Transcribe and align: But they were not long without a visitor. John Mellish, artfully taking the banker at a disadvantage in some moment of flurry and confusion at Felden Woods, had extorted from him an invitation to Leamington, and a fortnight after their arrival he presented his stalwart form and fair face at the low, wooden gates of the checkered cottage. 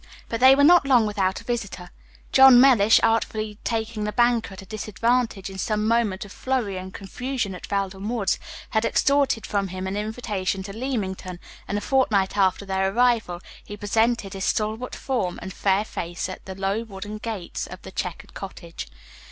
But 0.29 0.39
they 0.39 0.55
were 0.55 0.63
not 0.63 0.87
long 0.87 1.05
without 1.05 1.41
a 1.41 1.43
visitor. 1.43 1.91
John 2.31 2.59
Mellish, 2.59 2.99
artfully 3.03 3.59
taking 3.63 4.03
the 4.03 4.11
banker 4.11 4.53
at 4.53 4.63
a 4.63 4.65
disadvantage 4.65 5.47
in 5.47 5.59
some 5.59 5.87
moment 5.87 6.25
of 6.25 6.31
flurry 6.31 6.77
and 6.77 6.91
confusion 6.91 7.53
at 7.53 7.67
Felden 7.67 8.09
Woods, 8.09 8.39
had 8.71 8.83
extorted 8.83 9.45
from 9.45 9.67
him 9.67 9.85
an 9.85 9.95
invitation 9.95 10.63
to 10.63 10.73
Leamington, 10.73 11.39
and 11.67 11.77
a 11.77 11.81
fortnight 11.81 12.35
after 12.35 12.65
their 12.65 12.91
arrival 12.91 13.41
he 13.63 13.77
presented 13.77 14.33
his 14.33 14.45
stalwart 14.45 14.95
form 14.95 15.37
and 15.39 15.53
fair 15.53 15.85
face 15.85 16.27
at 16.27 16.43
the 16.45 16.55
low, 16.55 16.81
wooden 16.81 17.19
gates 17.19 17.67
of 17.67 17.83
the 17.83 17.91
checkered 17.91 18.33
cottage. 18.33 18.87